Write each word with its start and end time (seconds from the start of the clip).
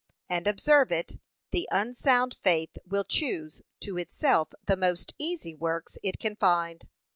And 0.27 0.47
observe 0.47 0.91
it, 0.91 1.19
the 1.51 1.67
unsound 1.71 2.35
faith 2.41 2.71
will 2.87 3.03
choose 3.03 3.61
to 3.81 3.99
itself 3.99 4.51
the 4.65 4.75
most 4.75 5.13
easy 5.19 5.53
works 5.53 5.99
it 6.01 6.17
can 6.17 6.35
find. 6.35 6.89